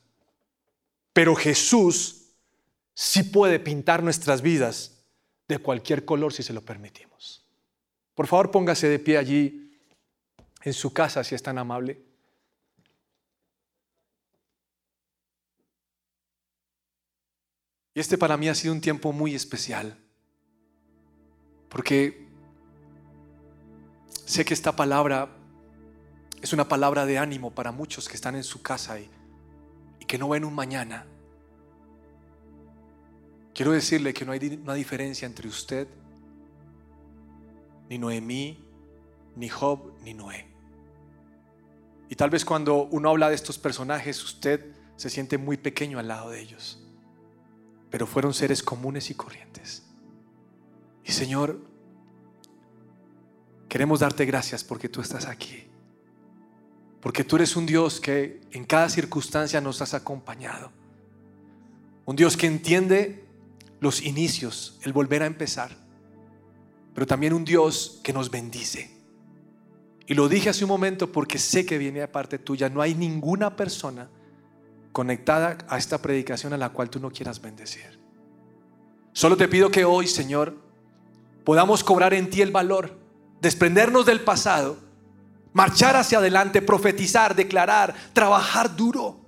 [1.16, 2.34] pero Jesús
[2.94, 5.02] sí puede pintar nuestras vidas
[5.48, 7.48] de cualquier color si se lo permitimos.
[8.14, 9.80] Por favor, póngase de pie allí
[10.62, 12.04] en su casa si es tan amable.
[17.94, 19.98] Y este para mí ha sido un tiempo muy especial,
[21.70, 22.28] porque
[24.26, 25.30] sé que esta palabra
[26.42, 29.10] es una palabra de ánimo para muchos que están en su casa y,
[30.08, 31.06] que no ven un mañana.
[33.54, 35.88] Quiero decirle que no hay una diferencia entre usted
[37.90, 38.64] ni Noemí,
[39.36, 40.48] ni Job, ni Noé.
[42.10, 46.08] Y tal vez cuando uno habla de estos personajes, usted se siente muy pequeño al
[46.08, 46.82] lado de ellos.
[47.90, 49.84] Pero fueron seres comunes y corrientes.
[51.04, 51.60] Y Señor,
[53.70, 55.65] queremos darte gracias porque tú estás aquí.
[57.06, 60.72] Porque tú eres un Dios que en cada circunstancia nos has acompañado.
[62.04, 63.24] Un Dios que entiende
[63.80, 65.70] los inicios, el volver a empezar.
[66.96, 68.90] Pero también un Dios que nos bendice.
[70.08, 72.70] Y lo dije hace un momento porque sé que viene de parte tuya.
[72.70, 74.10] No hay ninguna persona
[74.92, 78.00] conectada a esta predicación a la cual tú no quieras bendecir.
[79.14, 80.58] Solo te pido que hoy, Señor,
[81.44, 82.98] podamos cobrar en ti el valor,
[83.42, 84.85] desprendernos del pasado,
[85.56, 89.20] marchar hacia adelante, profetizar, declarar, trabajar duro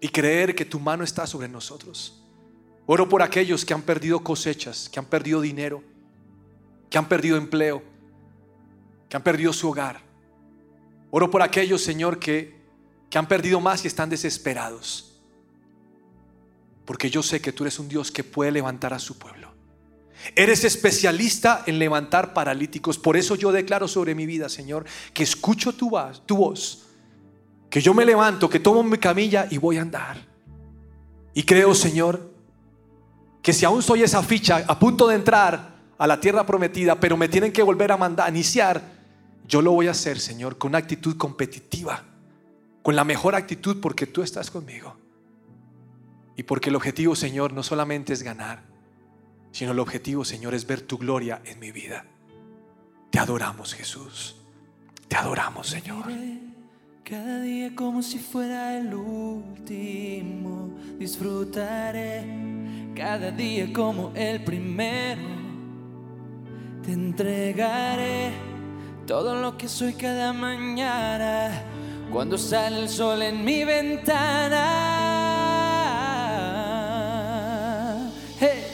[0.00, 2.20] y creer que tu mano está sobre nosotros.
[2.86, 5.84] Oro por aquellos que han perdido cosechas, que han perdido dinero,
[6.90, 7.94] que han perdido empleo
[9.08, 10.00] que han perdido su hogar.
[11.10, 12.60] Oro por aquellos, Señor, que,
[13.08, 15.20] que han perdido más y están desesperados.
[16.84, 19.55] Porque yo sé que tú eres un Dios que puede levantar a su pueblo.
[20.34, 22.98] Eres especialista en levantar paralíticos.
[22.98, 26.82] Por eso yo declaro sobre mi vida, Señor, que escucho tu voz,
[27.70, 30.18] que yo me levanto, que tomo mi camilla y voy a andar.
[31.34, 32.32] Y creo, Señor,
[33.42, 37.16] que si aún soy esa ficha a punto de entrar a la tierra prometida, pero
[37.16, 38.82] me tienen que volver a mandar, a iniciar,
[39.46, 42.02] yo lo voy a hacer, Señor, con una actitud competitiva,
[42.82, 44.96] con la mejor actitud porque tú estás conmigo.
[46.36, 48.62] Y porque el objetivo, Señor, no solamente es ganar,
[49.56, 52.04] sino el objetivo, Señor, es ver tu gloria en mi vida.
[53.08, 54.36] Te adoramos, Jesús.
[55.08, 56.04] Te adoramos, Señor.
[57.02, 62.26] Cada día como si fuera el último, disfrutaré
[62.94, 65.22] cada día como el primero.
[66.84, 68.32] Te entregaré
[69.06, 71.62] todo lo que soy cada mañana
[72.12, 74.82] cuando sale el sol en mi ventana.
[78.38, 78.65] Hey.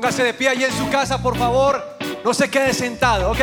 [0.00, 1.84] Póngase de pie allí en su casa, por favor.
[2.24, 3.40] No se quede sentado, ok.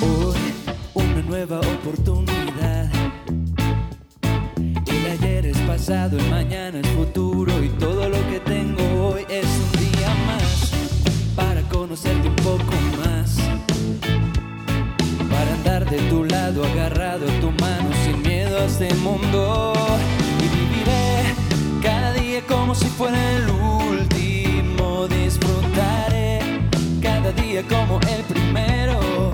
[0.00, 0.54] Hoy
[0.94, 2.90] una nueva oportunidad.
[4.86, 9.16] El ayer es pasado, el mañana es futuro y todo lo que tengo
[11.68, 12.72] conocerte un poco
[13.04, 13.36] más.
[15.28, 19.74] Para andar de tu lado, agarrado a tu mano, sin miedo a este mundo.
[22.36, 25.08] Día como si fuera el último.
[25.08, 26.68] Disfrutaré
[27.00, 29.32] cada día como el primero.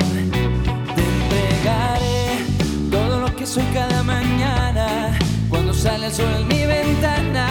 [0.94, 2.44] Te entregaré
[2.92, 5.18] todo lo que soy cada mañana.
[5.48, 7.48] Cuando sale el sol en mi ventana.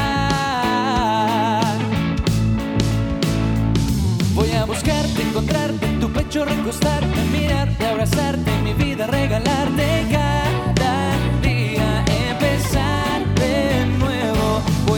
[4.66, 10.08] buscarte, encontrarte en tu pecho, recostarte, mirarte, abrazarte, mi vida, regalarte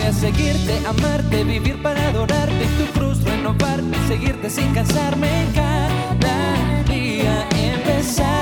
[0.07, 5.29] A seguirte, amarte, vivir para adorarte, tu cruz renovarme, seguirte sin cansarme.
[5.55, 8.32] Cada día, empezar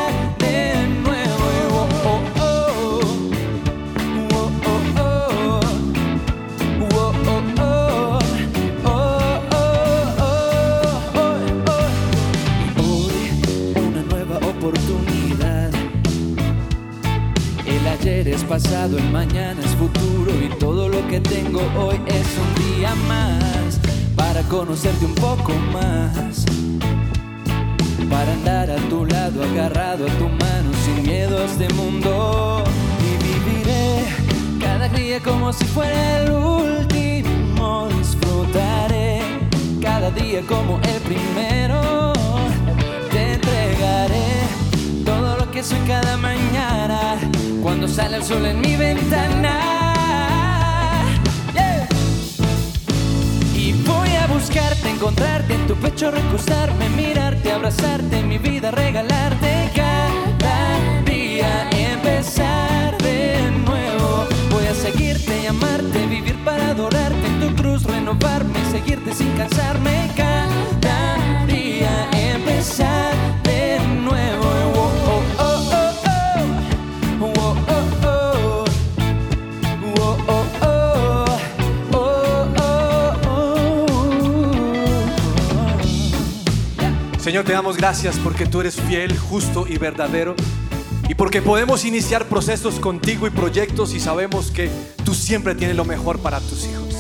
[24.51, 26.43] conocerte un poco más.
[28.09, 32.61] Para andar a tu lado, agarrado a tu mano, sin miedo a este mundo.
[32.99, 34.03] Y viviré
[34.59, 37.87] cada día como si fuera el último.
[37.97, 39.21] Disfrutaré
[39.81, 42.11] cada día como el primero.
[43.09, 44.31] Te entregaré
[45.05, 47.17] todo lo que soy cada mañana
[47.63, 49.80] cuando sale el sol en mi ventana.
[55.01, 64.27] Encontrarte en tu pecho, recostarme, mirarte, abrazarte, mi vida, regalarte cada día, empezar de nuevo.
[64.51, 70.11] Voy a seguirte y amarte, vivir para adorarte en tu cruz, renovarme, seguirte sin cansarme
[70.15, 73.40] cada día, empezar
[87.31, 90.35] Señor, te damos gracias porque tú eres fiel, justo y verdadero.
[91.07, 94.69] y porque podemos iniciar procesos contigo y proyectos y sabemos que
[95.05, 96.93] tú siempre tienes lo mejor para tus hijos.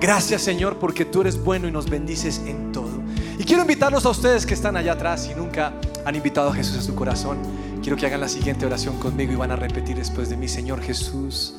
[0.00, 3.02] Gracias Señor porque tú eres bueno y nos bendices en todo.
[3.40, 5.72] Y quiero invitarlos a ustedes que están allá atrás y nunca
[6.04, 7.38] han invitado a Jesús a su corazón.
[7.82, 10.80] Quiero que hagan la siguiente oración conmigo y van a repetir después de mí, Señor
[10.80, 11.56] Jesús,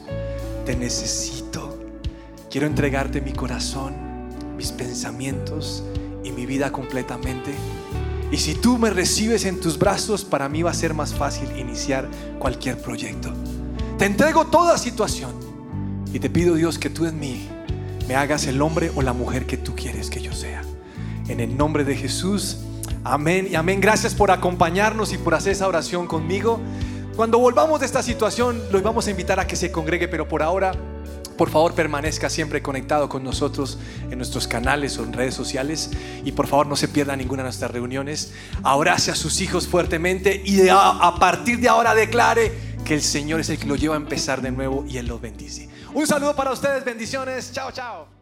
[0.65, 1.77] te necesito.
[2.49, 3.93] Quiero entregarte mi corazón,
[4.55, 5.83] mis pensamientos
[6.23, 7.51] y mi vida completamente.
[8.31, 11.49] Y si tú me recibes en tus brazos, para mí va a ser más fácil
[11.57, 12.09] iniciar
[12.39, 13.31] cualquier proyecto.
[13.97, 15.31] Te entrego toda situación
[16.11, 17.47] y te pido Dios que tú en mí
[18.07, 20.61] me hagas el hombre o la mujer que tú quieres que yo sea.
[21.29, 22.57] En el nombre de Jesús,
[23.03, 23.79] amén y amén.
[23.79, 26.59] Gracias por acompañarnos y por hacer esa oración conmigo.
[27.15, 30.43] Cuando volvamos de esta situación, los vamos a invitar a que se congregue, pero por
[30.43, 30.73] ahora
[31.37, 33.77] por favor, permanezca siempre conectado con nosotros
[34.09, 35.91] en nuestros canales o en redes sociales.
[36.25, 38.33] Y por favor, no se pierda ninguna de nuestras reuniones.
[38.63, 42.51] Abrace a sus hijos fuertemente y a, partir de ahora declare
[42.83, 45.21] que el Señor es el que lo lleva a empezar de nuevo y Él los
[45.21, 45.69] bendice.
[45.93, 47.51] Un saludo para ustedes, bendiciones.
[47.51, 48.16] Chao, chao.